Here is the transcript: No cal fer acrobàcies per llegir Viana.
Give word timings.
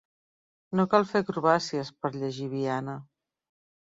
No 0.77 0.85
cal 0.93 1.03
fer 1.11 1.19
acrobàcies 1.23 1.91
per 2.05 2.11
llegir 2.15 2.47
Viana. 2.55 2.97